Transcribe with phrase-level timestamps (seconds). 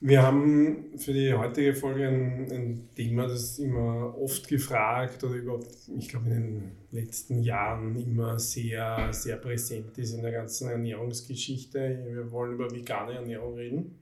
[0.00, 5.74] Wir haben für die heutige Folge ein, ein, Thema, das immer oft gefragt oder überhaupt,
[5.98, 12.04] ich glaube, in den letzten Jahren immer sehr, sehr präsent ist in der ganzen Ernährungsgeschichte.
[12.12, 13.98] Wir wollen über vegane Ernährung reden.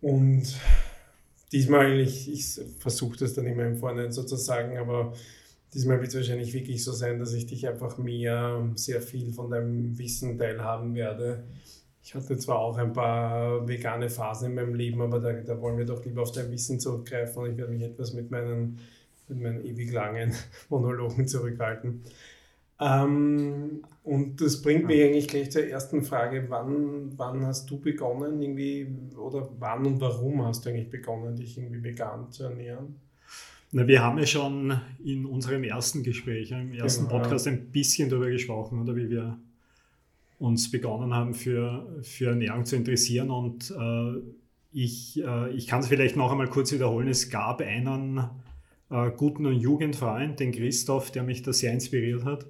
[0.00, 0.44] Und
[1.50, 5.12] diesmal, ich, ich versuche das dann immer im Vorhinein so zu sagen, aber
[5.74, 9.50] diesmal wird es wahrscheinlich wirklich so sein, dass ich dich einfach mehr, sehr viel von
[9.50, 11.42] deinem Wissen teilhaben werde
[12.06, 15.76] ich hatte zwar auch ein paar vegane Phasen in meinem Leben, aber da, da wollen
[15.76, 18.78] wir doch lieber auf dein Wissen zurückgreifen und ich werde mich etwas mit meinen,
[19.26, 20.32] mit meinen ewig langen
[20.68, 22.02] Monologen zurückhalten.
[22.78, 26.44] Ähm, und das bringt mich eigentlich gleich zur ersten Frage.
[26.48, 31.58] Wann, wann hast du begonnen, irgendwie, oder wann und warum hast du eigentlich begonnen, dich
[31.58, 33.00] irgendwie vegan zu ernähren?
[33.72, 38.08] Na, wir haben ja schon in unserem ersten Gespräch, im ersten genau, Podcast ein bisschen
[38.08, 39.40] darüber gesprochen, oder wie wir
[40.38, 43.30] uns begonnen haben für, für Ernährung zu interessieren.
[43.30, 44.20] Und äh,
[44.72, 47.08] ich, äh, ich kann es vielleicht noch einmal kurz wiederholen.
[47.08, 48.18] Es gab einen
[48.90, 52.46] äh, guten Jugendfreund, den Christoph, der mich da sehr inspiriert hat.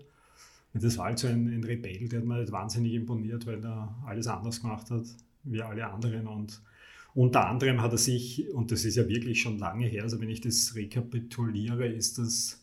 [0.74, 3.64] Und das war halt so ein, ein Rebell, der hat mir halt wahnsinnig imponiert, weil
[3.64, 5.04] er alles anders gemacht hat
[5.44, 6.26] wie alle anderen.
[6.26, 6.60] Und
[7.14, 10.28] unter anderem hat er sich, und das ist ja wirklich schon lange her, also wenn
[10.28, 12.62] ich das rekapituliere, ist das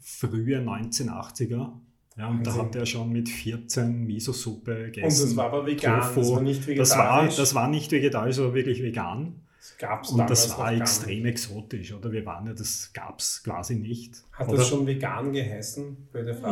[0.00, 1.72] frühe 1980er,
[2.16, 5.22] ja, und da hat er schon mit 14 Miso-Suppe gegessen.
[5.22, 6.20] Und das war aber vegan, Tofu.
[6.20, 6.88] das war nicht vegetarisch.
[6.88, 9.42] Das war, das war nicht vegetarisch, aber wirklich vegan.
[9.58, 12.10] Das gab's und das war extrem exotisch, oder?
[12.10, 14.24] Wir waren ja, das gab es quasi nicht.
[14.32, 14.58] Hat oder?
[14.58, 15.96] das schon vegan geheißen?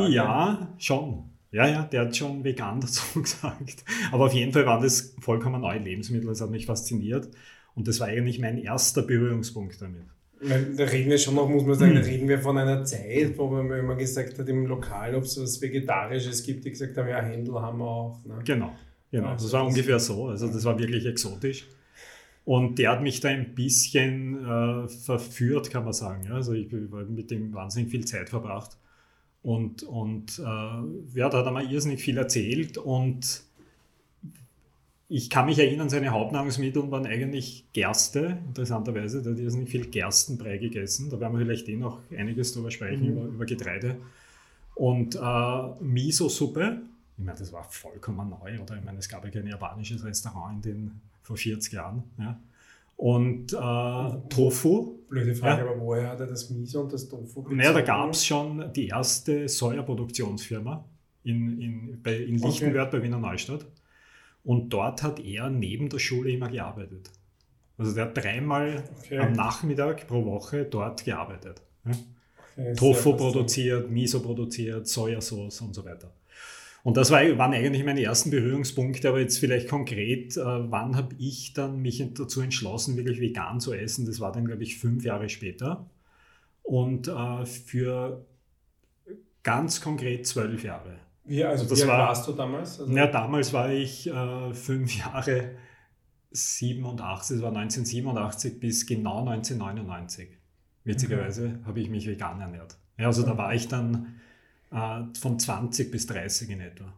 [0.09, 1.25] Ja, schon.
[1.51, 3.85] Ja, ja, der hat schon vegan dazu gesagt.
[4.13, 6.29] Aber auf jeden Fall waren das vollkommen neue Lebensmittel.
[6.29, 7.29] Das hat mich fasziniert.
[7.75, 10.07] Und das war eigentlich mein erster Berührungspunkt damit.
[10.43, 12.07] Da reden wir schon noch, muss man sagen, da hm.
[12.07, 15.61] reden wir von einer Zeit, wo man immer gesagt hat im Lokal, ob es was
[15.61, 18.25] Vegetarisches gibt, die gesagt haben, ja, Händel haben wir auch.
[18.25, 18.39] Ne?
[18.45, 18.73] Genau,
[19.11, 19.29] genau.
[19.29, 20.29] Also das war ungefähr so.
[20.29, 21.69] Also das war wirklich exotisch.
[22.47, 26.25] Und der hat mich da ein bisschen äh, verführt, kann man sagen.
[26.25, 26.35] Ja?
[26.35, 28.79] Also ich habe mit dem wahnsinnig viel Zeit verbracht.
[29.43, 33.43] Und, und äh, ja, da hat er mir irrsinnig viel erzählt und
[35.13, 39.21] ich kann mich erinnern, seine Hauptnahrungsmittel waren eigentlich Gerste, interessanterweise.
[39.23, 41.11] Da hat er nicht viel Gerstenbrei gegessen.
[41.11, 43.11] Da werden wir vielleicht eh noch einiges drüber sprechen, mhm.
[43.11, 43.97] über, über, Getreide.
[44.77, 46.83] Und äh, Miso-Suppe,
[47.19, 48.77] ich meine, das war vollkommen neu, oder?
[48.77, 52.05] Ich meine, es gab ja kein japanisches Restaurant in den, vor 40 Jahren.
[52.17, 52.39] Ja.
[52.97, 55.01] Und äh, Tofu.
[55.09, 55.69] Blöde Frage, ja.
[55.69, 57.57] aber woher hat er das Miso und das Tofu bezogen?
[57.57, 60.85] Naja, da gab es schon die erste Sojaproduktionsfirma
[61.25, 62.99] in, in, bei, in Lichtenwörth okay.
[62.99, 63.67] bei Wiener Neustadt.
[64.43, 67.11] Und dort hat er neben der Schule immer gearbeitet.
[67.77, 69.19] Also der hat dreimal okay.
[69.19, 71.63] am Nachmittag pro Woche dort gearbeitet.
[72.57, 76.13] Okay, Tofu produziert, Miso produziert, Sojasauce und so weiter.
[76.83, 81.15] Und das war, waren eigentlich meine ersten Berührungspunkte, aber jetzt vielleicht konkret, äh, wann habe
[81.19, 84.07] ich dann mich dazu entschlossen, wirklich vegan zu essen?
[84.07, 85.89] Das war dann, glaube ich, fünf Jahre später.
[86.63, 88.25] Und äh, für
[89.43, 90.99] ganz konkret zwölf Jahre.
[91.31, 92.81] Wie, also das wie war, warst du damals?
[92.81, 95.53] Also ja, damals war ich äh, fünf Jahre
[96.33, 100.29] 87, das war 1987 bis genau 1999.
[100.83, 101.67] Witzigerweise mhm.
[101.67, 102.77] habe ich mich vegan ernährt.
[102.99, 103.27] Ja, also mhm.
[103.27, 104.17] da war ich dann
[104.73, 106.93] äh, von 20 bis 30 in etwa,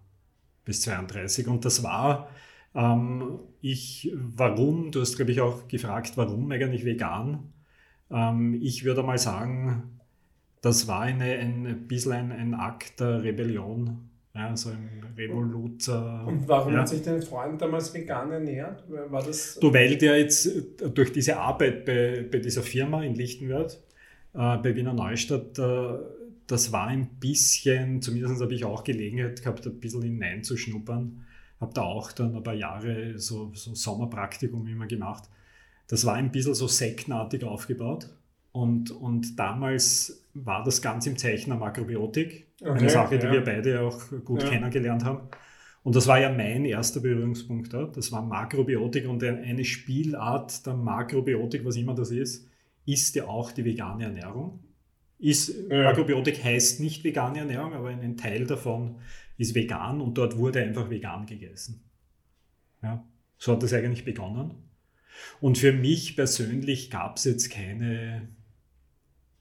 [0.64, 1.46] bis 32.
[1.48, 2.30] Und das war,
[2.74, 7.52] ähm, ich, warum, du hast glaube ich auch gefragt, warum eigentlich vegan?
[8.10, 10.00] Ähm, ich würde mal sagen,
[10.62, 15.88] das war eine, ein bisschen ein, ein Akt der Rebellion ja, so ein Revolut.
[15.88, 16.80] Und warum ja.
[16.80, 18.84] hat sich dein Freund damals vegan ernährt?
[18.88, 23.14] War das du, weil der jetzt äh, durch diese Arbeit bei, bei dieser Firma in
[23.14, 23.74] Lichtenwörth,
[24.32, 25.98] äh, bei Wiener Neustadt, äh,
[26.46, 31.24] das war ein bisschen, zumindest habe ich auch Gelegenheit gehabt, ein bisschen hineinzuschnuppern.
[31.60, 35.24] Habe da auch dann ein paar Jahre so, so Sommerpraktikum immer gemacht.
[35.88, 38.08] Das war ein bisschen so sektenartig aufgebaut.
[38.50, 42.46] Und, und damals war das ganz im Zeichen der Makrobiotik.
[42.62, 43.32] Okay, eine Sache, die ja.
[43.32, 44.48] wir beide auch gut ja.
[44.48, 45.28] kennengelernt haben.
[45.82, 47.96] Und das war ja mein erster Berührungspunkt dort.
[47.96, 52.48] Das war Makrobiotik und eine Spielart der Makrobiotik, was immer das ist,
[52.86, 54.60] ist ja auch die vegane Ernährung.
[55.18, 55.84] Ist, ja.
[55.84, 59.00] Makrobiotik heißt nicht vegane Ernährung, aber ein Teil davon
[59.38, 61.82] ist vegan und dort wurde einfach vegan gegessen.
[62.82, 63.04] Ja,
[63.38, 64.54] so hat das eigentlich begonnen.
[65.40, 68.28] Und für mich persönlich gab es jetzt keine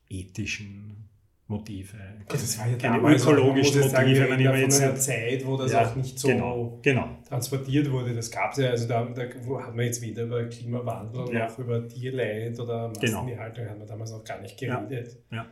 [0.10, 1.11] ethischen
[1.51, 1.98] Motive.
[2.27, 3.89] Das war ja keine ökologischen Motive.
[3.89, 7.07] Sagen, wenn man jetzt von einer Zeit, wo das ja, auch nicht so genau, genau.
[7.27, 8.15] transportiert wurde.
[8.15, 11.48] Das gab es ja, also da, da hat man jetzt weder über Klimawandel ja.
[11.48, 12.88] noch über Tierleid oder.
[12.88, 13.71] Massentierhaltung genau.
[13.71, 15.18] hat man damals noch gar nicht geredet.
[15.31, 15.45] Ja.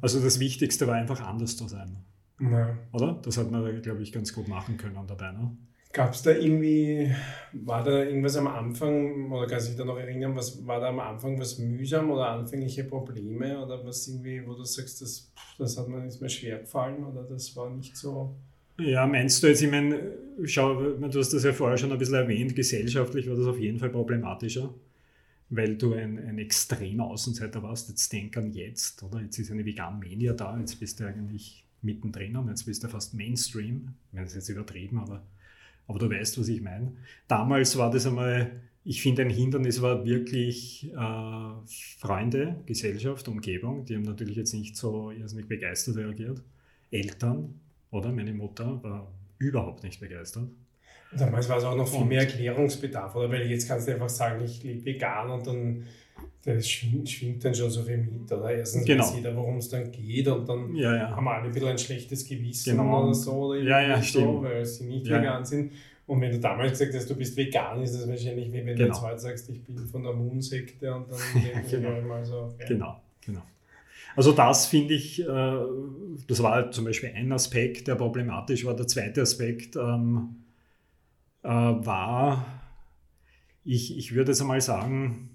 [0.00, 1.98] Also das Wichtigste war einfach anders zu sein.
[2.92, 3.20] Oder?
[3.22, 5.32] Das hat man, glaube ich, ganz gut machen können dabei.
[5.32, 5.56] Ne?
[5.92, 7.12] Gab es da irgendwie,
[7.52, 11.00] war da irgendwas am Anfang, oder kann sich da noch erinnern, was war da am
[11.00, 15.88] Anfang was mühsam oder anfängliche Probleme oder was irgendwie, wo du sagst, das, das hat
[15.88, 18.34] mir nicht mehr schwer gefallen oder das war nicht so.
[18.78, 20.12] Ja, meinst du jetzt, ich meine,
[20.44, 23.78] schau, du hast das ja vorher schon ein bisschen erwähnt, gesellschaftlich war das auf jeden
[23.78, 24.72] Fall problematischer,
[25.50, 27.90] weil du ein, ein extremer Außenseiter warst.
[27.90, 29.20] Jetzt denk an jetzt, oder?
[29.20, 32.88] Jetzt ist eine Vegan Mania da, jetzt bist du eigentlich mittendrin und jetzt bist du
[32.88, 33.94] fast Mainstream.
[34.08, 35.22] Ich meine, das ist jetzt übertrieben, aber
[35.86, 36.92] aber du weißt, was ich meine.
[37.28, 43.84] Damals war das einmal, ich finde, ein Hindernis war wirklich äh, Freunde, Gesellschaft, Umgebung.
[43.84, 46.42] Die haben natürlich jetzt nicht so irrsinnig begeistert reagiert.
[46.90, 48.12] Eltern, oder?
[48.12, 50.48] Meine Mutter war überhaupt nicht begeistert.
[51.16, 53.30] Damals war es auch noch viel mehr Erklärungsbedarf, oder?
[53.30, 55.84] Weil jetzt kannst du einfach sagen, ich lebe vegan und dann
[56.44, 58.30] das schwingt, schwingt, dann schon so viel mit.
[58.30, 58.50] Oder?
[58.50, 59.04] Erstens genau.
[59.04, 61.10] weiß jeder, worum es dann geht und dann ja, ja.
[61.10, 63.04] haben alle ein bisschen ein schlechtes Gewissen genau.
[63.04, 65.72] oder so, oder ja, ja, so, weil sie nicht vegan sind.
[66.06, 68.78] Und wenn du damals gesagt hast, du bist vegan, ist das wahrscheinlich wie wenn genau.
[68.78, 71.18] du jetzt heute sagst, ich bin von der Moon-Sekte und dann
[71.70, 71.94] genau.
[71.94, 72.52] wir mal so.
[72.66, 73.42] Genau, genau.
[74.16, 75.56] Also das finde ich, äh,
[76.26, 78.74] das war zum Beispiel ein Aspekt, der problematisch war.
[78.74, 80.42] Der zweite Aspekt ähm,
[81.42, 82.46] äh, war,
[83.64, 85.30] ich, ich würde jetzt einmal sagen,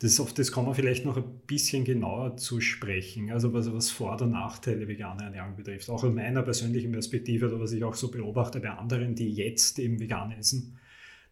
[0.00, 3.90] das, auf das kommen wir vielleicht noch ein bisschen genauer zu sprechen, also was, was
[3.90, 5.90] Vor- und Nachteile veganer Ernährung betrifft.
[5.90, 9.78] Auch aus meiner persönlichen Perspektive oder was ich auch so beobachte bei anderen, die jetzt
[9.80, 10.78] eben vegan essen.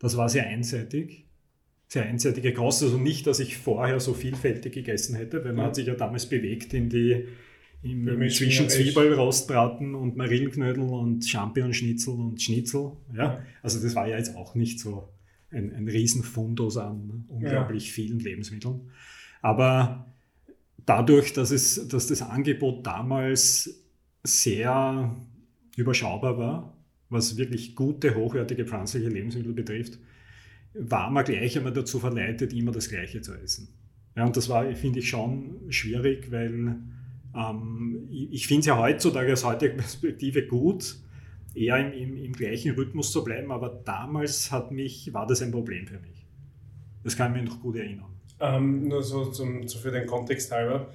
[0.01, 1.27] Das war sehr einseitig,
[1.87, 2.83] sehr einseitige Kost.
[2.83, 5.67] Also nicht, dass ich vorher so vielfältig gegessen hätte, weil man ja.
[5.67, 7.25] hat sich ja damals bewegt in die
[7.83, 12.93] im, im zwischen Zwiebelrostbraten und Marillenknödel und Champignonschnitzel und Schnitzel.
[13.15, 13.25] Ja?
[13.25, 13.43] ja?
[13.63, 15.09] Also das war ja jetzt auch nicht so
[15.51, 17.93] ein, ein Riesenfundus an unglaublich ja.
[17.93, 18.91] vielen Lebensmitteln.
[19.43, 20.07] Aber
[20.85, 23.85] dadurch, dass, es, dass das Angebot damals
[24.23, 25.15] sehr
[25.77, 26.77] überschaubar war,
[27.09, 29.99] was wirklich gute, hochwertige pflanzliche Lebensmittel betrifft,
[30.75, 33.69] war man gleich einmal dazu verleitet, immer das Gleiche zu essen.
[34.17, 36.77] Ja, und das war, finde ich, schon schwierig, weil
[37.35, 40.97] ähm, ich, ich finde es ja heutzutage aus heutiger Perspektive gut,
[41.57, 45.51] eher im, im, im, gleichen Rhythmus zu bleiben, aber damals hat mich, war das ein
[45.51, 46.27] Problem für mich.
[47.03, 48.15] Das kann ich mir noch gut erinnern.
[48.41, 50.89] Ähm, nur so, zum, so für den Kontext halber,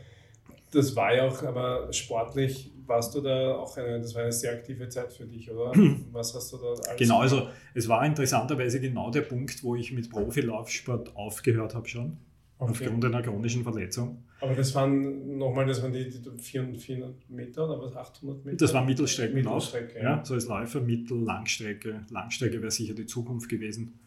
[0.72, 4.54] das war ja auch, aber sportlich warst du da auch eine, das war eine sehr
[4.54, 5.72] aktive Zeit für dich, oder?
[6.12, 9.92] Was hast du da alles Genau, also es war interessanterweise genau der Punkt, wo ich
[9.92, 12.18] mit Profilaufsport aufgehört habe schon,
[12.62, 12.72] okay.
[12.72, 14.24] aufgrund einer chronischen Verletzung.
[14.40, 18.58] Aber das waren nochmal, das waren die, die 400 Meter oder was, 800 Meter?
[18.58, 19.74] Das war Mittelstreckenlauf.
[19.74, 20.18] Mittelstrecke, ja.
[20.18, 20.26] ja.
[20.26, 22.06] So als Läufer, Mittel, Langstrecke.
[22.10, 24.00] Langstrecke wäre sicher die Zukunft gewesen.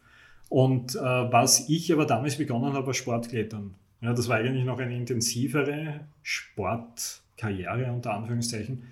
[0.49, 3.75] Und äh, was ich aber damals begonnen habe, war Sportklettern.
[4.01, 8.85] Ja, das war eigentlich noch eine intensivere Sportkarriere unter Anführungszeichen.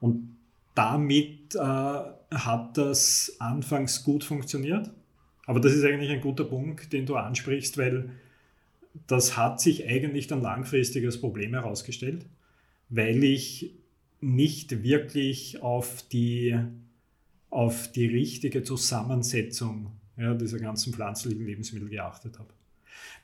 [0.00, 0.36] Und
[0.74, 4.90] damit äh, hat das anfangs gut funktioniert.
[5.46, 8.10] Aber das ist eigentlich ein guter Punkt, den du ansprichst, weil
[9.06, 12.26] das hat sich eigentlich dann langfristig als Problem herausgestellt,
[12.88, 13.74] weil ich
[14.20, 16.58] nicht wirklich auf die,
[17.48, 22.52] auf die richtige Zusammensetzung ja, dieser ganzen pflanzlichen Lebensmittel geachtet habe.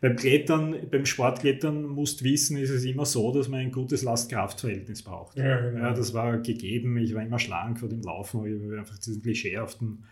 [0.00, 5.02] Beim Klettern, beim Sportklettern musst wissen, ist es immer so, dass man ein gutes Last-Kraft-Verhältnis
[5.02, 5.36] braucht.
[5.36, 5.80] Ja, genau.
[5.80, 6.96] ja, das war gegeben.
[6.98, 10.04] Ich war immer schlank vor dem Laufen, ich habe einfach diesen klischeehaften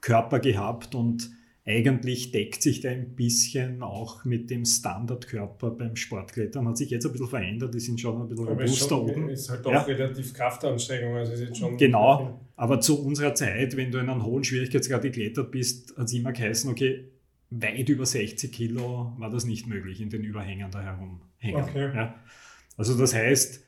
[0.00, 1.30] Körper gehabt und
[1.68, 6.68] eigentlich deckt sich der ein bisschen auch mit dem Standardkörper beim Sportklettern.
[6.68, 9.28] Hat sich jetzt ein bisschen verändert, die sind schon ein bisschen aber robuster schon, oben.
[9.28, 9.82] Ist halt auch ja.
[9.82, 11.76] relativ Kraftanstrengung, also ist jetzt schon.
[11.76, 16.12] Genau, aber zu unserer Zeit, wenn du in einem hohen Schwierigkeitsgrad geklettert bist, hat es
[16.12, 17.08] immer geheißen, okay,
[17.50, 21.62] weit über 60 Kilo war das nicht möglich in den Überhängern da herumhängen.
[21.68, 21.96] Okay.
[21.96, 22.14] Ja.
[22.76, 23.64] Also das heißt,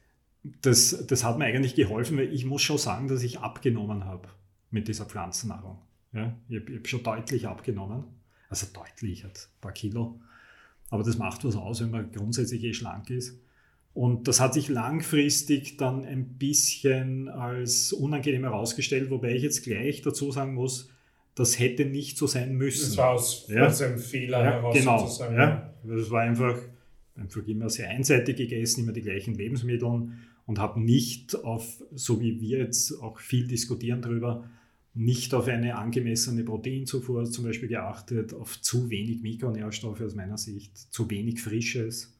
[0.62, 4.28] das, das hat mir eigentlich geholfen, weil ich muss schon sagen, dass ich abgenommen habe
[4.71, 5.78] mit dieser Pflanzennahrung.
[6.12, 8.05] Ja, ich habe hab schon deutlich abgenommen.
[8.49, 10.21] Also deutlich, hat ein paar Kilo.
[10.91, 13.38] Aber das macht was aus, wenn man grundsätzlich eh schlank ist.
[13.95, 20.03] Und das hat sich langfristig dann ein bisschen als unangenehm herausgestellt, wobei ich jetzt gleich
[20.03, 20.88] dazu sagen muss,
[21.35, 22.87] das hätte nicht so sein müssen.
[22.87, 23.67] Das war aus, ja.
[23.67, 25.37] aus einem Fehler ja, heraus genau, sozusagen.
[25.37, 25.75] Ja.
[25.85, 26.59] Das war einfach,
[27.17, 30.11] einfach immer sehr einseitig gegessen, immer die gleichen Lebensmittel
[30.47, 34.49] und habe nicht auf, so wie wir jetzt auch viel diskutieren darüber,
[34.99, 40.76] nicht auf eine angemessene Proteinzufuhr zum Beispiel geachtet, auf zu wenig Mikronährstoffe aus meiner Sicht,
[40.76, 42.19] zu wenig Frisches.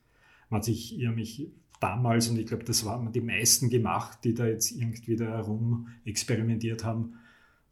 [0.49, 4.47] Man hat sich mich damals, und ich glaube, das waren die meisten gemacht, die da
[4.47, 7.15] jetzt irgendwie da herum experimentiert haben,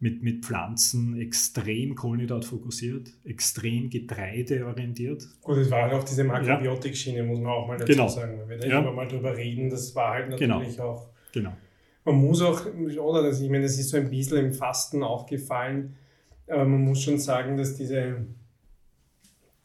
[0.01, 5.25] mit, mit Pflanzen extrem Kohlenhydrat fokussiert, extrem getreideorientiert.
[5.41, 8.09] Gut, es war halt auch diese Makrobiotik-Schiene, muss man auch mal dazu genau.
[8.09, 8.41] sagen.
[8.41, 8.91] Wenn wir da ja.
[8.91, 10.57] mal drüber reden, das war halt genau.
[10.57, 10.89] natürlich genau.
[10.89, 11.09] auch.
[11.33, 11.57] Genau
[12.07, 12.63] man muss auch,
[13.01, 15.97] oder das, ich meine, das ist so ein bisschen im Fasten auch gefallen,
[16.47, 18.25] Aber man muss schon sagen, dass diese,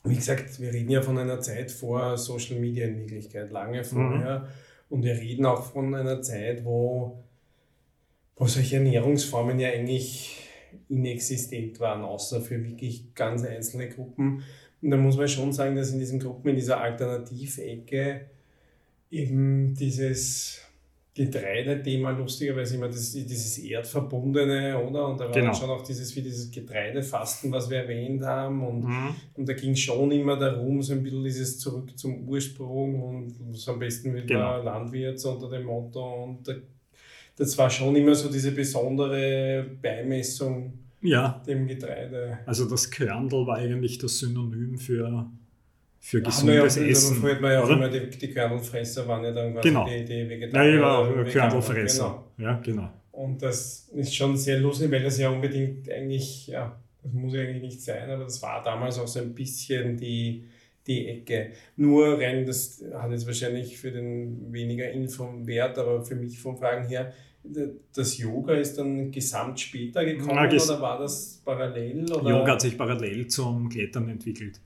[0.04, 4.40] wie gesagt, wir reden ja von einer Zeit vor Social Media in Wirklichkeit, lange vorher.
[4.40, 4.46] Mhm.
[4.90, 7.24] Und wir reden auch von einer Zeit, wo,
[8.36, 10.50] wo solche Ernährungsformen ja eigentlich
[10.90, 14.44] inexistent waren, außer für wirklich ganz einzelne Gruppen.
[14.82, 18.26] Und da muss man schon sagen, dass in diesen Gruppen, in dieser Alternativecke
[19.12, 20.62] eben dieses
[21.14, 25.08] Getreidethema lustigerweise immer das, dieses Erdverbundene, oder?
[25.08, 25.54] Und da war genau.
[25.54, 28.66] schon auch dieses, wie dieses Getreidefasten, was wir erwähnt haben.
[28.66, 29.16] Und, mhm.
[29.34, 33.74] und da ging schon immer darum, so ein bisschen dieses Zurück zum Ursprung und so
[33.74, 34.64] am besten wieder genau.
[34.64, 36.24] Landwirt unter dem Motto.
[36.24, 36.54] Und da,
[37.36, 41.44] das war schon immer so diese besondere Beimessung ja.
[41.46, 42.40] dem Getreide.
[42.46, 45.30] Also das Körndl war eigentlich das Synonym für
[46.04, 47.16] für gesundes ja, Essen.
[47.18, 49.86] Früher hat man ja auch immer die, die Körnelfresser waren ja dann quasi genau.
[49.88, 50.70] die, die Vegetarier.
[50.72, 52.26] Ja, ich war auch Körnelfresser.
[52.38, 52.50] Genau.
[52.50, 52.90] Ja, genau.
[53.12, 57.42] Und das ist schon sehr lustig, weil das ja unbedingt eigentlich, ja, das muss ja
[57.42, 60.46] eigentlich nicht sein, aber das war damals auch so ein bisschen die,
[60.88, 61.52] die Ecke.
[61.76, 66.58] Nur rein, das hat jetzt wahrscheinlich für den weniger Info Wert, aber für mich vom
[66.58, 67.14] Fragen her,
[67.96, 72.12] das Yoga ist dann gesamt später gekommen Na, oder war das parallel?
[72.12, 72.30] Oder?
[72.30, 74.60] Yoga hat sich parallel zum Klettern entwickelt.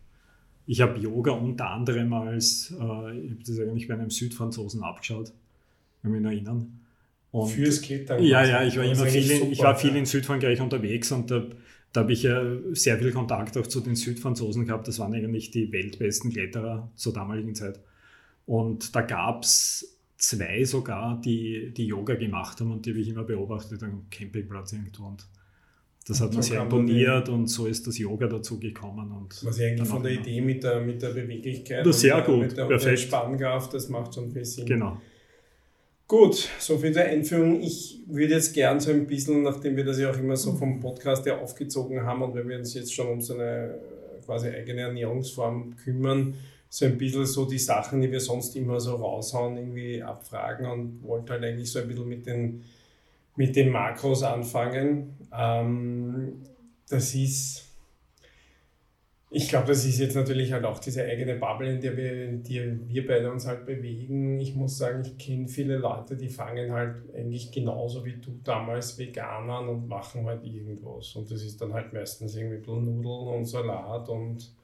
[0.67, 5.31] Ich habe Yoga unter anderem als, äh, ich habe das eigentlich bei einem Südfranzosen abgeschaut,
[6.01, 6.79] kann mich erinnern.
[7.31, 8.23] Und Fürs Klettern?
[8.23, 11.45] Ja, ja, ich war immer viel in, ich war viel in Südfrankreich unterwegs und da,
[11.91, 12.41] da habe ich ja
[12.71, 14.87] sehr viel Kontakt auch zu den Südfranzosen gehabt.
[14.87, 17.79] Das waren eigentlich die weltbesten Kletterer zur damaligen Zeit.
[18.45, 23.09] Und da gab es zwei sogar, die, die Yoga gemacht haben und die habe ich
[23.09, 25.05] immer beobachtet am Campingplatz irgendwo.
[25.05, 25.27] Und
[26.07, 29.11] das hat mir sehr imponiert und so ist das Yoga dazu gekommen.
[29.11, 32.25] Und Was ich eigentlich von der Idee mit der, mit der Beweglichkeit das sehr und
[32.25, 32.91] gut, mit der, perfekt.
[32.91, 34.67] der Spannkraft, das macht schon viel Sinn.
[34.67, 35.01] Genau.
[36.07, 37.59] Gut, so viel der Einführung.
[37.59, 40.79] Ich würde jetzt gern so ein bisschen, nachdem wir das ja auch immer so vom
[40.79, 43.79] Podcast her aufgezogen haben und wenn wir uns jetzt schon um so eine
[44.23, 46.35] quasi eigene Ernährungsform kümmern,
[46.69, 51.03] so ein bisschen so die Sachen, die wir sonst immer so raushauen, irgendwie abfragen und
[51.03, 52.63] wollte halt eigentlich so ein bisschen mit den
[53.35, 55.17] mit den Makros anfangen.
[55.33, 56.43] Ähm,
[56.89, 57.65] das ist,
[59.29, 62.87] ich glaube, das ist jetzt natürlich halt auch diese eigene Bubble, in der wir, in
[62.87, 64.39] wir beide uns halt bewegen.
[64.39, 68.97] Ich muss sagen, ich kenne viele Leute, die fangen halt eigentlich genauso wie du damals
[68.97, 71.15] vegan an und machen halt irgendwas.
[71.15, 74.55] Und das ist dann halt meistens irgendwie Nudeln und Salat und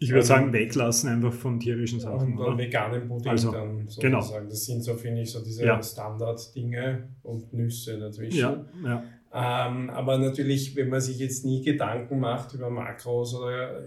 [0.00, 2.36] ich würde sagen, weglassen einfach von tierischen Sachen.
[2.36, 4.20] Und dann veganen Pudding also, dann genau.
[4.20, 4.40] sozusagen.
[4.40, 4.50] Genau.
[4.50, 5.82] Das sind so, finde ich, so diese ja.
[5.82, 8.38] Standard-Dinge und Nüsse dazwischen.
[8.38, 9.04] Ja, ja.
[9.32, 13.82] Ähm, aber natürlich, wenn man sich jetzt nie Gedanken macht über Makros oder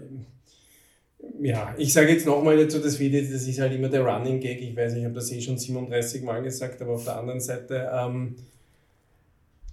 [1.40, 4.60] ja, ich sage jetzt nochmal dazu, das Video, das ist halt immer der Running Gag.
[4.60, 7.90] Ich weiß, ich habe das eh schon 37 Mal gesagt, aber auf der anderen Seite
[7.92, 8.36] ähm,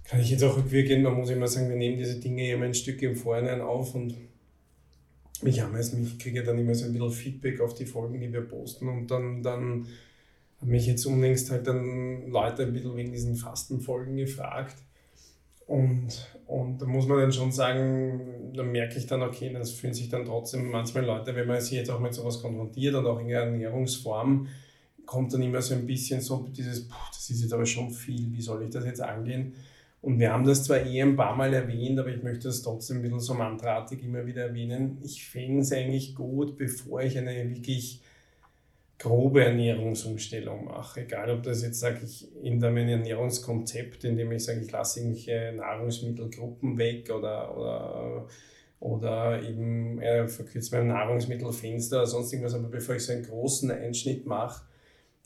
[0.04, 2.74] kann ich jetzt auch rückwirkend, man muss immer sagen, wir nehmen diese Dinge immer ein
[2.74, 4.14] Stück im Vorhinein auf und
[5.42, 8.32] mich haben es, mich kriege dann immer so ein bisschen Feedback auf die Folgen, die
[8.32, 9.86] wir posten und dann, dann
[10.60, 14.76] haben mich jetzt unlängst halt dann Leute ein bisschen wegen diesen Fastenfolgen gefragt.
[15.66, 19.94] Und, und da muss man dann schon sagen, da merke ich dann, okay, das fühlen
[19.94, 23.18] sich dann trotzdem manchmal Leute, wenn man sich jetzt auch mit sowas konfrontiert und auch
[23.20, 24.46] in der Ernährungsform,
[25.04, 28.40] kommt dann immer so ein bisschen so dieses, das ist jetzt aber schon viel, wie
[28.40, 29.54] soll ich das jetzt angehen?
[30.06, 32.98] Und wir haben das zwar eh ein paar Mal erwähnt, aber ich möchte das trotzdem
[32.98, 34.98] ein bisschen so mantraartig immer wieder erwähnen.
[35.02, 38.04] Ich fände es eigentlich gut, bevor ich eine wirklich
[39.00, 41.00] grobe Ernährungsumstellung mache.
[41.00, 45.00] Egal, ob das jetzt sage ich in einem Ernährungskonzept, in dem ich sage, ich lasse
[45.00, 48.28] irgendwelche Nahrungsmittelgruppen weg oder, oder,
[48.78, 53.72] oder eben äh, verkürze mein Nahrungsmittelfenster oder sonst irgendwas, aber bevor ich so einen großen
[53.72, 54.66] Einschnitt mache,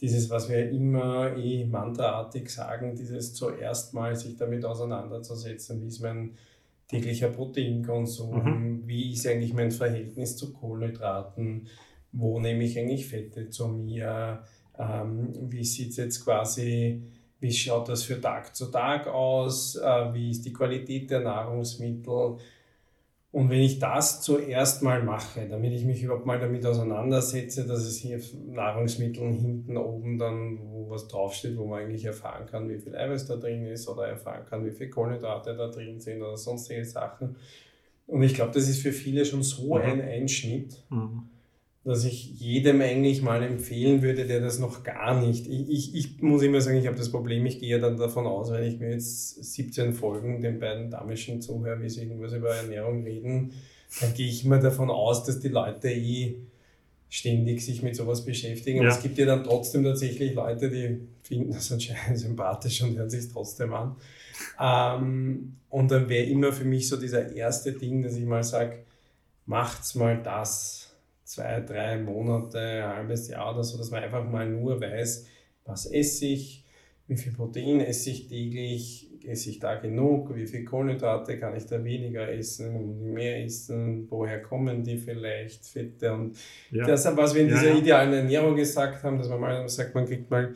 [0.00, 6.00] dieses, was wir immer eh mantraartig sagen, dieses zuerst mal sich damit auseinanderzusetzen, wie ist
[6.00, 6.37] mein
[6.88, 8.83] täglicher Proteinkonsum, mhm.
[8.87, 11.69] wie ist eigentlich mein Verhältnis zu Kohlenhydraten,
[12.12, 14.42] wo nehme ich eigentlich Fette zu mir,
[14.78, 17.02] ähm, wie sieht es jetzt quasi,
[17.38, 22.38] wie schaut das für Tag zu Tag aus, äh, wie ist die Qualität der Nahrungsmittel,
[23.33, 27.85] und wenn ich das zuerst mal mache, damit ich mich überhaupt mal damit auseinandersetze, dass
[27.85, 32.79] es hier Nahrungsmitteln hinten oben dann, wo was draufsteht, wo man eigentlich erfahren kann, wie
[32.79, 36.37] viel Eiweiß da drin ist oder erfahren kann, wie viel Kohlenhydrate da drin sind oder
[36.37, 37.37] sonstige Sachen.
[38.09, 39.83] Und ich glaube, das ist für viele schon so mhm.
[39.83, 40.85] ein Einschnitt.
[40.91, 41.31] Mhm
[41.85, 45.47] dass ich jedem eigentlich mal empfehlen würde, der das noch gar nicht.
[45.47, 48.51] Ich, ich, ich muss immer sagen, ich habe das Problem, ich gehe dann davon aus,
[48.51, 53.03] wenn ich mir jetzt 17 Folgen den beiden Damischen zuhöre, wie sie irgendwas über Ernährung
[53.03, 53.53] reden,
[54.01, 56.37] dann gehe ich immer davon aus, dass die Leute eh
[57.09, 58.81] ständig sich mit sowas beschäftigen.
[58.81, 58.95] Aber Ja.
[58.95, 63.27] es gibt ja dann trotzdem tatsächlich Leute, die finden das anscheinend sympathisch und hören sich
[63.33, 63.97] trotzdem an.
[64.61, 68.85] Ähm, und dann wäre immer für mich so dieser erste Ding, dass ich mal sage,
[69.47, 70.80] macht's mal das
[71.31, 75.27] zwei, drei Monate, ein halbes Jahr oder so, dass man einfach mal nur weiß,
[75.65, 76.65] was esse ich,
[77.07, 81.67] wie viel Protein esse ich täglich, esse ich da genug, wie viel Kohlenhydrate kann ich
[81.67, 86.37] da weniger essen, mehr essen, woher kommen die vielleicht, Fette und
[86.73, 86.87] Ja.
[86.87, 87.77] das, was wir in Ja, dieser ja.
[87.79, 90.53] idealen Ernährung gesagt haben, dass man mal sagt, man kriegt mal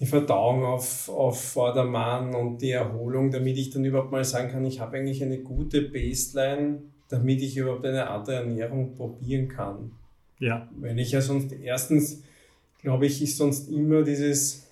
[0.00, 4.64] die Verdauung auf, auf Vordermann und die Erholung, damit ich dann überhaupt mal sagen kann,
[4.64, 9.92] ich habe eigentlich eine gute Baseline, damit ich überhaupt eine andere Ernährung probieren kann.
[10.38, 12.22] ja, Weil ich ja sonst, erstens,
[12.82, 14.66] glaube ich, ist sonst immer dieses,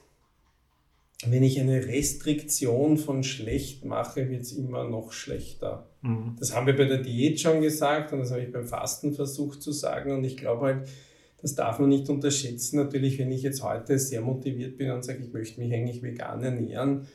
[1.26, 5.86] wenn ich eine Restriktion von schlecht mache, wird es immer noch schlechter.
[6.02, 6.36] mhm.
[6.38, 9.62] Das haben wir bei der Diät schon gesagt und das habe ich beim Fasten versucht
[9.62, 10.12] zu sagen.
[10.12, 10.88] Und ich glaube halt,
[11.40, 12.76] das darf man nicht unterschätzen.
[12.76, 16.42] Natürlich, wenn ich jetzt heute sehr motiviert bin und sage, ich möchte mich eigentlich vegan
[16.42, 17.06] ernähren,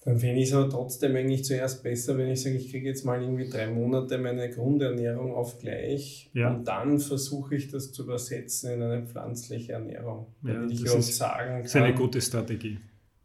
[0.00, 3.04] dann finde ich es aber trotzdem eigentlich zuerst besser, wenn ich sage, ich kriege jetzt
[3.04, 6.54] mal irgendwie drei Monate meine Grundernährung auf gleich Ja.
[6.54, 10.90] und dann versuche ich das zu übersetzen in eine pflanzliche Ernährung, Ja, damit ich das
[10.92, 11.62] überhaupt ist- sagen kann.
[11.62, 12.78] das ist eine gute Strategie.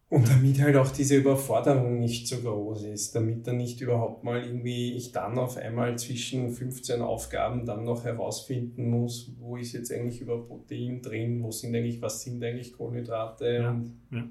[0.10, 4.44] Und damit halt auch diese Überforderung nicht so groß ist, damit dann nicht überhaupt mal
[4.46, 9.92] irgendwie ich dann auf einmal zwischen 15 Aufgaben dann noch herausfinden muss, wo ist jetzt
[9.92, 14.24] eigentlich über Protein drin, wo sind eigentlich, was sind eigentlich Kohlenhydrate Ja, und ja.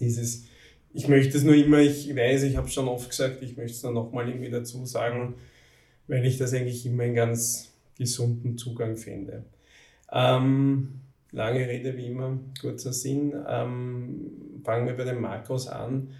[0.00, 0.44] dieses,
[0.94, 3.82] ich möchte es nur immer, ich weiß, ich habe schon oft gesagt, ich möchte es
[3.82, 5.34] dann nochmal irgendwie dazu sagen,
[6.06, 9.44] weil ich das eigentlich immer einen ganz gesunden Zugang finde.
[10.10, 13.32] Ähm, lange Rede wie immer, kurzer Sinn.
[13.48, 16.10] Ähm, fangen wir bei den Makros an.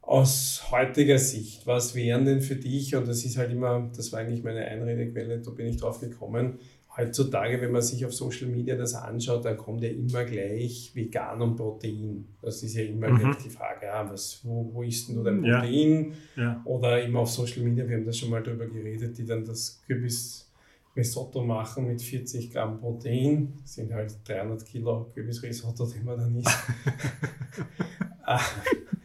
[0.00, 4.20] Aus heutiger Sicht, was wären denn für dich, und das ist halt immer, das war
[4.20, 6.58] eigentlich meine Einredequelle, da bin ich drauf gekommen,
[6.98, 11.40] heutzutage, wenn man sich auf Social Media das anschaut, dann kommt ja immer gleich vegan
[11.40, 12.26] und Protein.
[12.42, 13.18] Das ist ja immer Mhm.
[13.18, 15.60] gleich die Frage, ja, was, wo, wo isst denn du dein Ja.
[15.60, 16.12] Protein?
[16.36, 19.44] Ja, Oder immer auf Social Media, wir haben da schon mal drüber geredet, die dann
[19.44, 20.44] das Kürbis
[20.96, 23.52] Risotto machen mit 40 Gramm Protein.
[23.62, 26.48] Das sind halt 300 Kilo Kürbisrisotto, die man dann isst.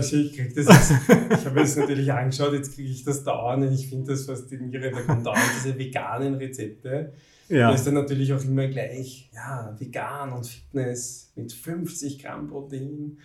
[0.00, 0.92] Schau, ich krieg das jetzt,
[1.40, 4.94] ich habe es natürlich angeschaut, jetzt kriege ich das dauernd und ich finde das faszinierend.
[4.94, 7.12] Da kommen dauernd diese veganen Rezepte.
[7.48, 12.48] Da ja, ist dann natürlich auch immer gleich, ja, vegan und Fitness mit 50 Gramm
[12.48, 13.18] Protein.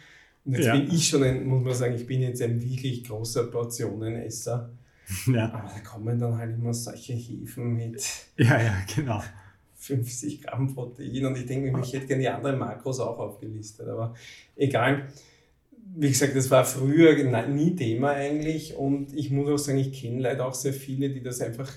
[0.44, 0.76] Und jetzt Ja.
[0.76, 4.70] bin ich schon ein, muss man sagen, ich bin jetzt ein wirklich großer Portionenesser.
[5.28, 8.04] ja, Aber da kommen dann halt immer solche Hefen mit
[8.38, 9.24] ja, ja, genau.
[9.78, 14.14] 50 Gramm Protein und ich denke ich hätte gerne die anderen Makros auch aufgelistet, aber
[14.58, 15.08] egal.
[15.96, 17.16] Wie gesagt, das war früher
[17.48, 21.22] nie Thema eigentlich und ich muss auch sagen, ich kenne leider auch sehr viele, die
[21.22, 21.72] das einfach,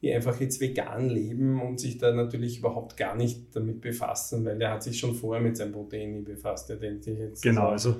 [0.00, 4.58] die einfach jetzt vegan leben und sich da natürlich überhaupt gar nicht damit befassen, weil
[4.58, 6.68] der hat sich schon vorher mit seinem Protein nie befasst.
[6.68, 7.96] Der denkt sich jetzt, Genau, also,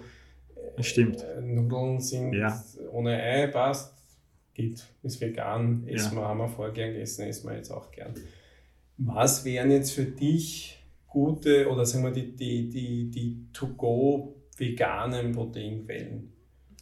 [0.77, 1.23] also stimmt.
[1.25, 2.63] äh, Nudeln sind Ja.
[2.93, 3.95] ohne Ei, passt,
[4.55, 6.21] geht, ist vegan, essen Ja.
[6.23, 8.15] wir, haben wir vorher gern gegessen, essen wir jetzt auch gern.
[8.99, 15.33] Was wären jetzt für dich gute oder sagen wir die, die, die, die to-go veganen
[15.33, 16.33] Proteinquellen?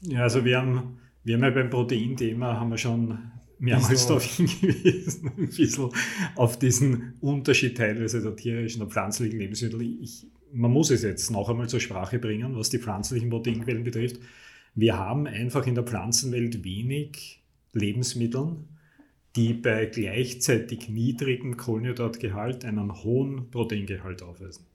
[0.03, 3.19] Ja, also wir haben, wir haben ja beim Proteinthema haben wir schon
[3.59, 5.91] mehrmals darauf hingewiesen, ein bisschen
[6.35, 9.81] auf diesen Unterschied teilweise der tierischen und pflanzlichen Lebensmittel.
[9.83, 14.21] Ich, man muss es jetzt noch einmal zur Sprache bringen, was die pflanzlichen Proteinquellen betrifft.
[14.75, 18.57] Wir haben einfach in der Pflanzenwelt wenig Lebensmittel,
[19.37, 24.67] die bei gleichzeitig niedrigem Kohlenhydratgehalt einen hohen Proteingehalt aufweisen.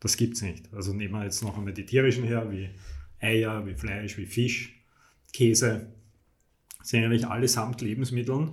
[0.00, 0.72] Das gibt es nicht.
[0.72, 2.70] Also nehmen wir jetzt noch einmal die tierischen her, wie
[3.20, 4.80] Eier, wie Fleisch, wie Fisch,
[5.32, 5.92] Käse.
[6.78, 8.52] Das sind eigentlich allesamt Lebensmittel,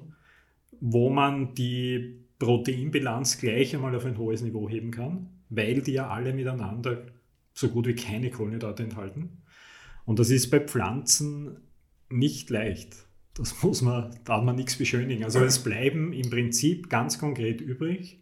[0.81, 6.09] wo man die Proteinbilanz gleich einmal auf ein hohes Niveau heben kann, weil die ja
[6.09, 7.05] alle miteinander
[7.53, 9.41] so gut wie keine Kohlenhydrate enthalten.
[10.05, 11.57] Und das ist bei Pflanzen
[12.09, 13.05] nicht leicht.
[13.35, 15.23] Das muss man, da hat man nichts beschönigen.
[15.23, 18.21] Also es bleiben im Prinzip ganz konkret übrig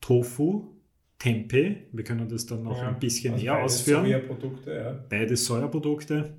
[0.00, 0.74] Tofu,
[1.22, 5.04] Tempeh, wir können das dann noch Ja, ein bisschen also näher beides ausführen Sojaprodukte, ja.
[5.08, 6.34] beides Sojaprodukte.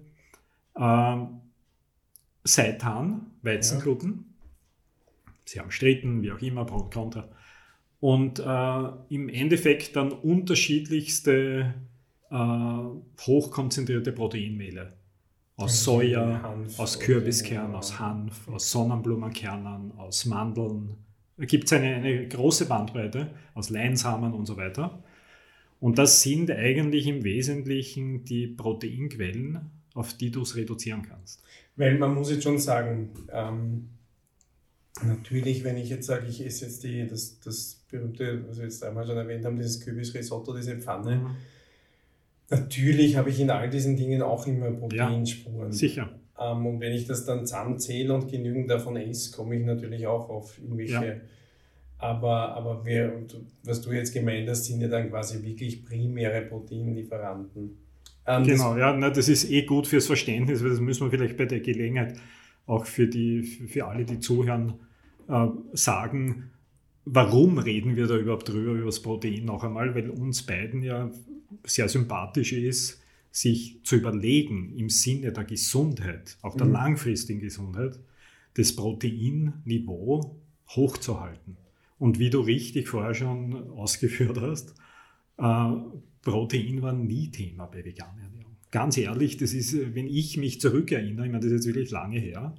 [0.77, 1.27] Ähm,
[2.43, 4.35] Seitan, Weizengluten.
[5.45, 7.29] Sie haben Stritten, wie auch immer, Pro und Contra.
[8.01, 11.73] Und äh, im Endeffekt dann unterschiedlichste
[12.29, 14.97] äh, hochkonzentrierte Proteinmehle.
[15.55, 20.97] Aus Also Soja, aus Kürbiskernen, aus Hanf, aus Sonnenblumenkernen, aus Mandeln.
[21.37, 25.03] Da gibt es eine, eine große Bandbreite, aus Leinsamen und so weiter.
[25.79, 31.43] Und das sind eigentlich im Wesentlichen die Proteinquellen, auf die du es reduzieren kannst.
[31.75, 33.89] Weil man muss jetzt schon sagen, ähm,
[35.01, 38.83] Natürlich, wenn ich jetzt sage, ich esse jetzt die, das, das berühmte, was wir jetzt
[38.83, 41.17] einmal schon erwähnt haben, dieses Kürbisrisotto, diese Pfanne.
[41.17, 41.35] Mhm.
[42.49, 45.71] Natürlich habe ich in all diesen Dingen auch immer Proteinspuren.
[45.71, 46.19] Ja, sicher.
[46.39, 50.29] Ähm, und wenn ich das dann zusammenzähle und genügend davon esse, komme ich natürlich auch
[50.29, 50.93] auf irgendwelche.
[50.93, 51.15] Ja.
[51.99, 53.23] Aber, aber wir,
[53.63, 57.77] was du jetzt gemeint hast, sind ja dann quasi wirklich primäre Proteinlieferanten.
[58.25, 61.11] Ähm, genau, das, ja, na, das ist eh gut fürs Verständnis, weil das müssen wir
[61.11, 62.17] vielleicht bei der Gelegenheit
[62.65, 64.75] auch für, die, für alle, die zuhören,
[65.29, 66.51] äh, sagen.
[67.05, 69.93] Warum reden wir da überhaupt drüber, über das Protein noch einmal?
[69.93, 71.11] Weil uns beiden ja
[71.65, 73.02] sehr sympathisch ist,
[73.33, 76.73] sich zu überlegen im Sinne der Gesundheit, auch der mhm.
[76.73, 77.99] langfristigen Gesundheit,
[78.53, 81.57] das Proteinniveau hochzuhalten.
[81.97, 84.75] Und wie du richtig vorher schon ausgeführt hast,
[85.39, 85.71] äh,
[86.21, 88.55] Protein war nie Thema bei veganer Ernährung.
[88.69, 92.19] Ganz ehrlich, das ist, wenn ich mich zurückerinnere, ich meine, das ist jetzt wirklich lange
[92.19, 92.53] her,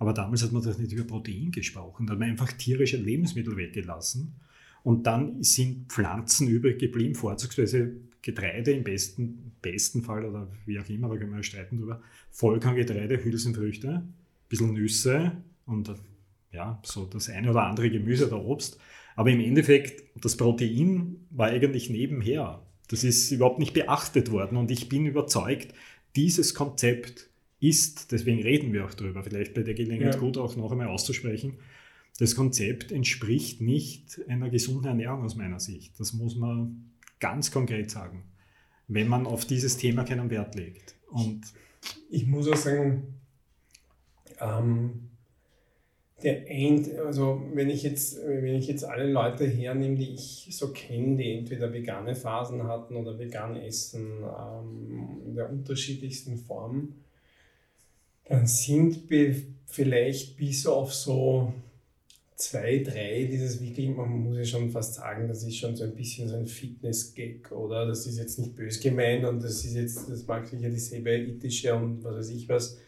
[0.00, 3.56] aber damals hat man das nicht über Protein gesprochen, da hat man einfach tierische Lebensmittel
[3.56, 4.34] weggelassen
[4.82, 10.88] und dann sind Pflanzen übrig geblieben, vorzugsweise Getreide im besten, besten Fall oder wie auch
[10.88, 12.02] immer, da können wir streiten drüber.
[12.30, 14.14] Vollkorngetreide, Hülsenfrüchte, ein
[14.48, 15.32] bisschen Nüsse
[15.66, 15.94] und
[16.52, 18.78] ja, so das eine oder andere Gemüse oder Obst.
[19.16, 22.62] Aber im Endeffekt, das Protein war eigentlich nebenher.
[22.88, 25.74] Das ist überhaupt nicht beachtet worden und ich bin überzeugt,
[26.16, 27.28] dieses Konzept
[27.60, 30.20] ist, deswegen reden wir auch drüber, vielleicht bei der Gelegenheit ja.
[30.20, 31.58] gut auch noch einmal auszusprechen,
[32.18, 35.98] das Konzept entspricht nicht einer gesunden Ernährung aus meiner Sicht.
[36.00, 38.24] Das muss man ganz konkret sagen,
[38.86, 40.94] wenn man auf dieses Thema keinen Wert legt.
[41.10, 41.42] Und
[42.10, 43.14] ich muss auch sagen,
[44.40, 45.08] ähm,
[46.22, 50.72] der End, also wenn ich jetzt, wenn ich jetzt alle Leute hernehme, die ich so
[50.72, 56.94] kenne, die entweder vegane Phasen hatten oder vegan essen, ähm, in der unterschiedlichsten Form,
[58.24, 59.08] dann sind
[59.66, 61.52] vielleicht bis auf so
[62.38, 65.94] zwei, drei, dieses wirklich, man muss ja schon fast sagen, das ist schon so ein
[65.94, 67.84] bisschen so ein Fitness-Gag, oder?
[67.84, 71.74] Das ist jetzt nicht bös gemeint und das ist jetzt, das mag sicher dieselbe ethische
[71.74, 72.78] und was weiß ich was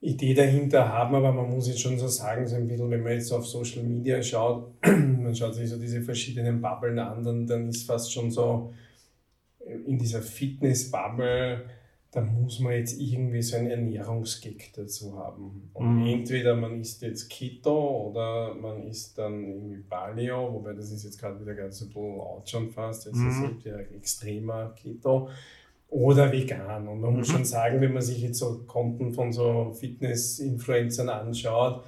[0.00, 3.12] Idee dahinter haben, aber man muss jetzt schon so sagen, so ein bisschen, wenn man
[3.12, 7.68] jetzt auf Social Media schaut, man schaut sich so diese verschiedenen Bubblen an, dann, dann
[7.68, 8.74] ist fast schon so
[9.86, 11.64] in dieser Fitness-Bubble,
[12.14, 15.68] da muss man jetzt irgendwie so einen Ernährungsgag dazu haben.
[15.72, 16.06] Und mhm.
[16.06, 21.18] entweder man isst jetzt Keto oder man isst dann irgendwie Paleo, wobei das ist jetzt
[21.18, 23.56] gerade wieder ganz so out schon fast, jetzt mhm.
[23.58, 25.28] ist ja extremer Keto.
[25.88, 26.86] Oder vegan.
[26.86, 27.16] Und man mhm.
[27.18, 31.82] muss schon sagen, wenn man sich jetzt so Konten von so Fitness-Influencern anschaut,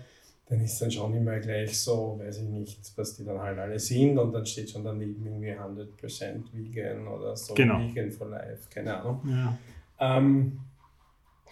[0.49, 3.79] dann ist dann schon immer gleich so, weiß ich nicht, was die dann halt alle
[3.79, 7.79] sind und dann steht schon daneben irgendwie 100% vegan oder so, genau.
[7.81, 9.21] vegan for life, keine Ahnung.
[9.29, 9.57] Ja.
[10.01, 10.59] Ähm,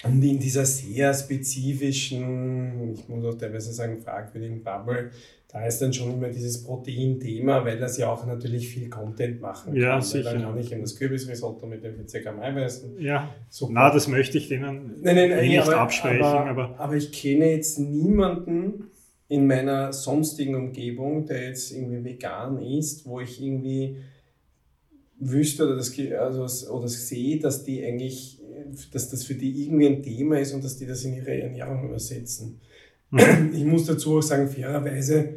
[0.02, 5.11] und in dieser sehr spezifischen, ich muss auch teilweise sagen, fragwürdigen Bubble,
[5.48, 9.72] da ist dann schon immer dieses Protein-Thema, weil das ja auch natürlich viel Content machen
[9.72, 9.80] kann.
[9.80, 10.33] Ja, sicher.
[10.33, 12.87] Dann kann ich eben das Kürbisrisotto mit dem 40 Gramm Eiweiß.
[12.98, 13.72] Ja, Super.
[13.72, 16.24] na, das möchte ich denen nein, nein, nein, nicht aber, absprechen.
[16.24, 18.90] Aber, aber, aber ich kenne jetzt niemanden
[19.28, 23.98] in meiner sonstigen Umgebung, der jetzt irgendwie vegan ist, wo ich irgendwie
[25.18, 28.40] wüsste oder das, also, oder sehe, dass die eigentlich,
[28.92, 31.85] dass das für die irgendwie ein Thema ist und dass die das in ihre Ernährung
[31.85, 32.61] übersetzen.
[33.11, 33.53] Mhm.
[33.55, 35.35] Ich muss dazu auch sagen, fairerweise,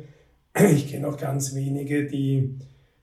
[0.74, 2.56] ich kenne auch ganz wenige, die,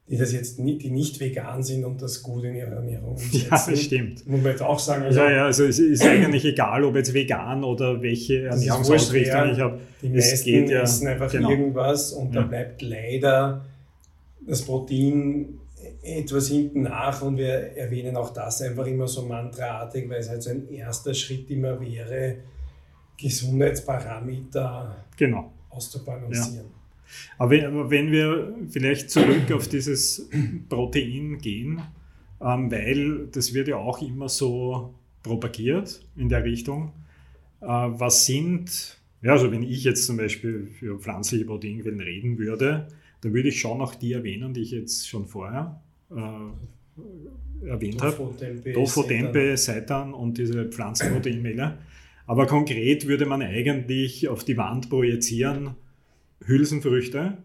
[0.09, 3.47] die das jetzt nicht, die nicht vegan sind und das gut in ihrer Ernährung umsetzen.
[3.51, 4.27] Ja, das stimmt.
[4.27, 5.05] Muss man jetzt auch sagen.
[5.05, 9.61] Also, ja, ja, also es ist eigentlich egal, ob jetzt vegan oder welche Ernährungsausrichtung ich
[9.61, 9.79] habe.
[10.03, 11.51] Die es meisten geht ja, essen einfach genau.
[11.51, 12.43] irgendwas und ja.
[12.43, 13.65] da bleibt leider
[14.47, 15.61] das Protein
[16.05, 20.43] etwas hinten nach und wir erwähnen auch das einfach immer so mantraartig, weil es halt
[20.43, 22.37] so ein erster Schritt immer wäre,
[23.17, 25.53] Gesundheitsparameter genau.
[25.71, 26.67] auszubalancieren.
[26.67, 26.75] Ja.
[27.39, 30.29] Aber wenn wir vielleicht zurück auf dieses
[30.69, 31.81] Protein gehen,
[32.41, 36.93] ähm, weil das wird ja auch immer so propagiert in der Richtung.
[37.61, 42.89] Äh, was sind, ja, also wenn ich jetzt zum Beispiel für pflanzliche Proteinquellen reden würde,
[43.21, 45.81] dann würde ich schon auch die erwähnen, die ich jetzt schon vorher
[46.17, 48.17] äh, erwähnt habe.
[48.73, 51.79] Tofu, Tempe, Seitan und diese Pflanzenproteinmehle.
[52.27, 55.75] Aber konkret würde man eigentlich auf die Wand projizieren
[56.45, 57.39] Hülsenfrüchte.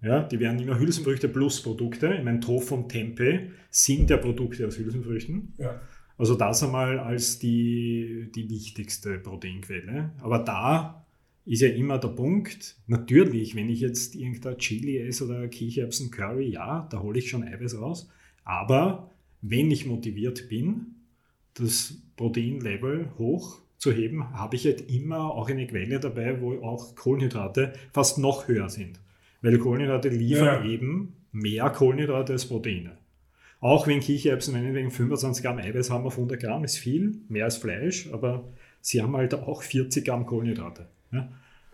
[0.00, 2.14] Ja, die werden immer Hülsenfrüchte plus Produkte.
[2.14, 5.54] Ich meine, Tofu und Tempe sind ja Produkte aus Hülsenfrüchten.
[5.58, 5.80] Ja.
[6.16, 10.12] Also das einmal als die, die wichtigste Proteinquelle.
[10.20, 11.06] Aber da
[11.48, 16.50] ist ja immer der Punkt, natürlich, wenn ich jetzt irgendein Chili esse oder Kichererbsen Curry,
[16.50, 18.10] ja, da hole ich schon Eiweiß raus.
[18.44, 20.96] Aber wenn ich motiviert bin,
[21.54, 26.94] das Proteinlevel hoch zu heben, habe ich halt immer auch eine Quelle dabei, wo auch
[26.94, 29.00] Kohlenhydrate fast noch höher sind.
[29.40, 30.70] Weil Kohlenhydrate liefern ja.
[30.70, 32.98] eben mehr Kohlenhydrate als Proteine.
[33.60, 37.56] Auch wenn Kichererbsen meinetwegen 25 Gramm Eiweiß haben auf 100 Gramm, ist viel, mehr als
[37.56, 40.88] Fleisch, aber sie haben halt auch 40 Gramm Kohlenhydrate.
[41.12, 41.28] Ja?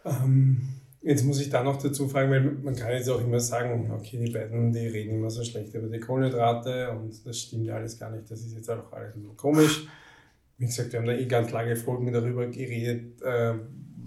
[0.05, 0.69] Ähm,
[1.03, 4.19] jetzt muss ich da noch dazu fragen, weil man kann jetzt auch immer sagen, okay,
[4.25, 7.99] die beiden, die reden immer so schlecht über die Kohlenhydrate und das stimmt ja alles
[7.99, 9.87] gar nicht, das ist jetzt auch alles nur komisch.
[10.57, 13.55] Wie gesagt, wir haben da eh ganz lange Folgen darüber geredet, äh,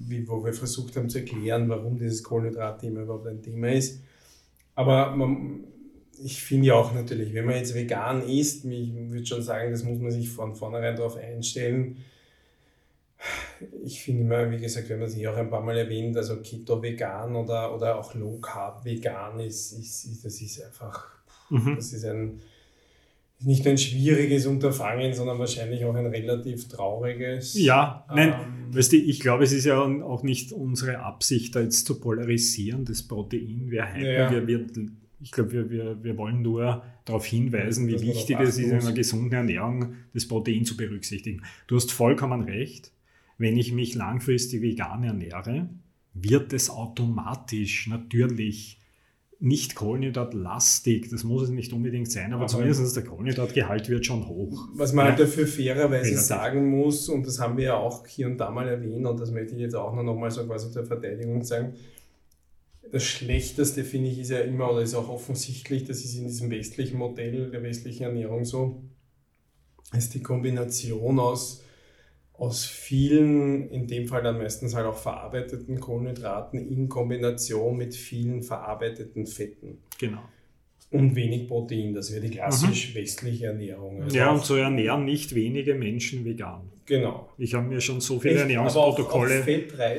[0.07, 4.01] wie, wo wir versucht haben zu erklären, warum dieses Kohlenhydratthema überhaupt ein Thema ist.
[4.75, 5.65] Aber man,
[6.23, 9.83] ich finde ja auch natürlich, wenn man jetzt vegan isst, ich würde schon sagen, das
[9.83, 11.97] muss man sich von vornherein darauf einstellen.
[13.83, 17.35] Ich finde immer, wie gesagt, wenn man sich auch ein paar Mal erwähnt, also Keto-Vegan
[17.35, 21.07] oder, oder auch Low-Carb-Vegan ist, ist, ist, das ist einfach,
[21.49, 21.75] mhm.
[21.75, 22.39] das ist ein,
[23.39, 27.55] nicht ein schwieriges Unterfangen, sondern wahrscheinlich auch ein relativ trauriges.
[27.57, 31.61] Ja, nein, ähm, weißt du, ich glaube, es ist ja auch nicht unsere Absicht, da
[31.61, 33.69] jetzt zu polarisieren, das Protein.
[33.69, 34.31] Wir, ja.
[34.31, 34.65] wir, wir,
[35.19, 38.91] ich glaube, wir, wir, wir wollen nur darauf hinweisen, wie wichtig es ist, in einer
[38.91, 41.43] gesunden Ernährung das Protein zu berücksichtigen.
[41.67, 42.91] Du hast vollkommen recht.
[43.37, 45.69] Wenn ich mich langfristig vegan ernähre,
[46.13, 48.79] wird es automatisch natürlich
[49.39, 54.27] nicht kohlenhydratlastig, das muss es nicht unbedingt sein, aber, aber zumindest der Kohlenhydratgehalt wird schon
[54.27, 54.67] hoch.
[54.73, 55.11] Was man ja.
[55.11, 56.25] halt dafür fairerweise Relativ.
[56.25, 59.31] sagen muss, und das haben wir ja auch hier und da mal erwähnt, und das
[59.31, 61.73] möchte ich jetzt auch noch mal so quasi zur Verteidigung sagen,
[62.91, 66.49] das Schlechteste finde ich ist ja immer, oder ist auch offensichtlich, das ist in diesem
[66.49, 68.81] westlichen Modell der westlichen Ernährung so,
[69.95, 71.63] ist die Kombination aus
[72.37, 78.43] aus vielen, in dem Fall dann meistens halt auch verarbeiteten Kohlenhydraten in Kombination mit vielen
[78.43, 79.79] verarbeiteten Fetten.
[79.97, 80.21] Genau.
[80.89, 82.99] Und wenig Protein, das wäre die klassisch mhm.
[82.99, 84.03] westliche Ernährung.
[84.03, 86.69] Also ja, und so ernähren nicht wenige Menschen vegan.
[86.85, 87.29] Genau.
[87.37, 88.43] Ich habe mir schon so viele Echt?
[88.43, 89.43] Ernährungsprotokolle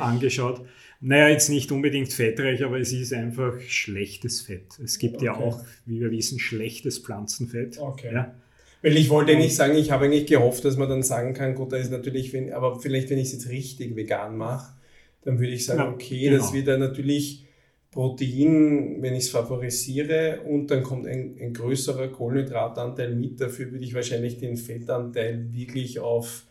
[0.01, 0.62] angeschaut.
[1.01, 4.79] Naja, jetzt nicht unbedingt fettreich, aber es ist einfach schlechtes Fett.
[4.83, 5.27] Es gibt okay.
[5.27, 7.79] ja auch, wie wir wissen, schlechtes Pflanzenfett.
[7.79, 8.12] Okay.
[8.12, 8.35] Ja.
[8.83, 11.73] Weil ich wollte nicht sagen, ich habe eigentlich gehofft, dass man dann sagen kann, gut,
[11.73, 14.75] da ist natürlich, wenn, aber vielleicht, wenn ich es jetzt richtig vegan mache,
[15.23, 16.38] dann würde ich sagen, ja, okay, genau.
[16.38, 17.45] das wird dann natürlich
[17.91, 23.85] Protein, wenn ich es favorisiere und dann kommt ein, ein größerer Kohlenhydratanteil mit, dafür würde
[23.85, 26.45] ich wahrscheinlich den Fettanteil wirklich auf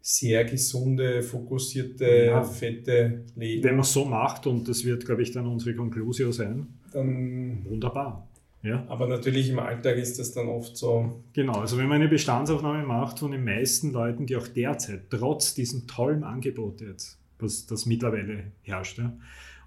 [0.00, 2.42] sehr gesunde, fokussierte ja.
[2.42, 3.62] Fette legen.
[3.64, 7.64] Wenn man es so macht, und das wird, glaube ich, dann unsere Konklusion sein, dann
[7.68, 8.27] wunderbar.
[8.62, 8.84] Ja.
[8.88, 11.22] Aber natürlich im Alltag ist das dann oft so.
[11.32, 15.54] Genau, also wenn man eine Bestandsaufnahme macht von den meisten Leuten, die auch derzeit, trotz
[15.54, 19.16] diesem tollen Angebot jetzt, was das mittlerweile herrscht, ja,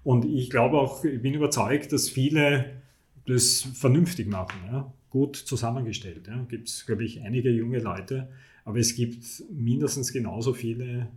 [0.04, 2.82] und ich glaube auch, ich bin überzeugt, dass viele
[3.26, 6.26] das vernünftig machen, ja, gut zusammengestellt.
[6.26, 6.42] Ja.
[6.48, 8.28] Gibt es, glaube ich, einige junge Leute,
[8.64, 11.08] aber es gibt mindestens genauso viele,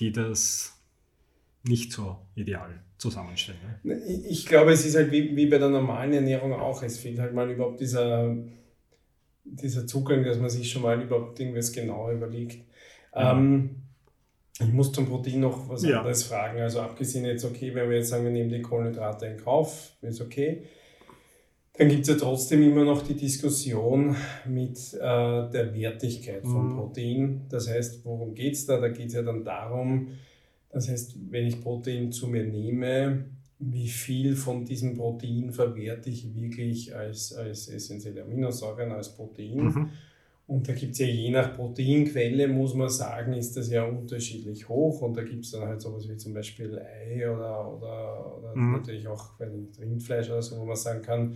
[0.00, 0.77] die das
[1.64, 3.58] nicht so ideal zusammenstellen.
[3.82, 3.98] Ne?
[4.28, 6.82] Ich glaube, es ist halt wie, wie bei der normalen Ernährung auch.
[6.82, 8.36] Es fehlt halt mal überhaupt dieser,
[9.44, 12.64] dieser Zugang, dass man sich schon mal überhaupt irgendwas genauer überlegt.
[13.14, 13.38] Ja.
[13.38, 13.82] Ähm,
[14.60, 15.98] ich muss zum Protein noch was ja.
[15.98, 16.60] anderes fragen.
[16.60, 20.20] Also abgesehen jetzt, okay, wenn wir jetzt sagen, wir nehmen die Kohlenhydrate in Kauf, ist
[20.20, 20.64] okay.
[21.74, 24.16] Dann gibt es ja trotzdem immer noch die Diskussion
[24.46, 26.76] mit äh, der Wertigkeit von mhm.
[26.76, 27.46] Protein.
[27.48, 28.80] Das heißt, worum geht es da?
[28.80, 30.08] Da geht es ja dann darum,
[30.70, 33.24] das heißt, wenn ich Protein zu mir nehme,
[33.58, 39.56] wie viel von diesem Protein verwerte ich wirklich als, als essentielle Aminosäuren, als Protein.
[39.56, 39.90] Mhm.
[40.46, 44.66] Und da gibt es ja je nach Proteinquelle, muss man sagen, ist das ja unterschiedlich
[44.66, 45.02] hoch.
[45.02, 48.72] Und da gibt es dann halt sowas wie zum Beispiel Ei oder, oder, oder mhm.
[48.72, 51.34] natürlich auch Rindfleisch oder so, wo man sagen kann,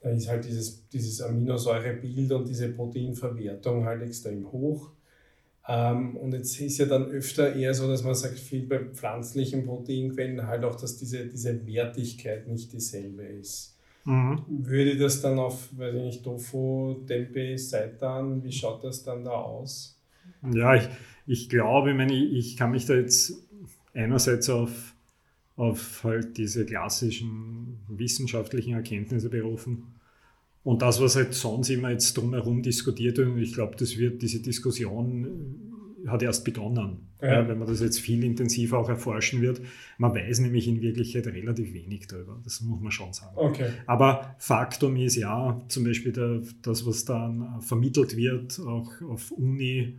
[0.00, 4.90] da ist halt dieses, dieses Aminosäurebild und diese Proteinverwertung halt extrem hoch.
[5.68, 9.64] Ähm, und jetzt ist ja dann öfter eher so, dass man sagt, viel bei pflanzlichen
[9.64, 13.78] Proteinquellen halt auch, dass diese, diese Wertigkeit nicht dieselbe ist.
[14.04, 14.42] Mhm.
[14.48, 19.30] Würde das dann auf, weiß ich nicht, Tofu, Tempeh, Seitan, wie schaut das dann da
[19.30, 20.00] aus?
[20.52, 20.88] Ja, ich,
[21.26, 23.34] ich glaube, ich, meine, ich kann mich da jetzt
[23.94, 24.94] einerseits auf,
[25.54, 29.94] auf halt diese klassischen wissenschaftlichen Erkenntnisse berufen
[30.64, 34.22] und das, was halt sonst immer jetzt drumherum diskutiert wird, und ich glaube, das wird,
[34.22, 35.24] diese Diskussion
[36.04, 37.34] äh, hat erst begonnen, ja.
[37.34, 39.60] Ja, wenn man das jetzt viel intensiver auch erforschen wird.
[39.96, 43.36] Man weiß nämlich in Wirklichkeit relativ wenig darüber, das muss man schon sagen.
[43.36, 43.70] Okay.
[43.86, 49.98] Aber Faktum ist ja, zum Beispiel der, das, was dann vermittelt wird, auch auf Uni,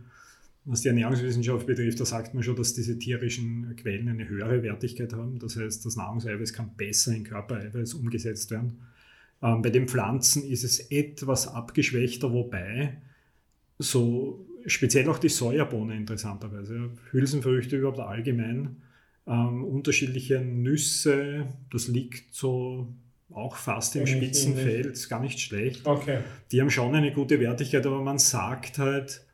[0.66, 5.12] was die Ernährungswissenschaft betrifft, da sagt man schon, dass diese tierischen Quellen eine höhere Wertigkeit
[5.12, 5.38] haben.
[5.38, 8.78] Das heißt, das Nahrungseiweiß kann besser in Körpereiweiß umgesetzt werden.
[9.42, 12.98] Ähm, bei den Pflanzen ist es etwas abgeschwächter, wobei
[13.78, 16.90] so speziell auch die Sojabohne interessanterweise.
[17.10, 18.76] Hülsenfrüchte überhaupt allgemein.
[19.26, 22.88] Ähm, unterschiedliche Nüsse, das liegt so
[23.30, 25.86] auch fast im Spitzenfeld, gar nicht schlecht.
[25.86, 26.18] Okay.
[26.52, 29.24] Die haben schon eine gute Wertigkeit, aber man sagt halt,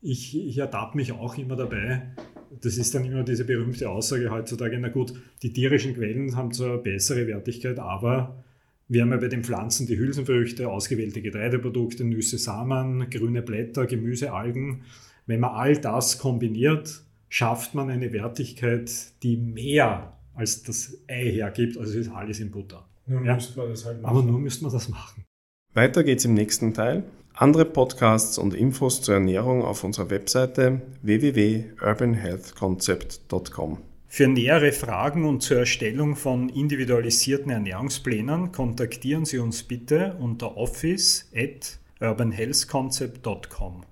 [0.00, 2.14] ich, ich ertappe mich auch immer dabei.
[2.60, 6.78] Das ist dann immer diese berühmte Aussage heutzutage, na gut, die tierischen Quellen haben zwar
[6.78, 8.44] bessere Wertigkeit, aber
[8.92, 14.32] wir haben ja bei den Pflanzen die Hülsenfrüchte, ausgewählte Getreideprodukte, Nüsse, Samen, grüne Blätter, Gemüse,
[14.32, 14.82] Algen.
[15.26, 21.78] Wenn man all das kombiniert, schafft man eine Wertigkeit, die mehr als das Ei hergibt.
[21.78, 22.86] Also es ist alles in Butter.
[23.06, 23.34] Nur ja.
[23.34, 24.16] müsste man das halt machen.
[24.16, 25.24] Aber nur müsste man das machen.
[25.72, 27.04] Weiter geht's im nächsten Teil.
[27.32, 33.78] Andere Podcasts und Infos zur Ernährung auf unserer Webseite www.urbanhealthconcept.com.
[34.14, 41.30] Für nähere Fragen und zur Erstellung von individualisierten Ernährungsplänen kontaktieren Sie uns bitte unter office
[41.34, 43.86] at urbanhealthconcept.com.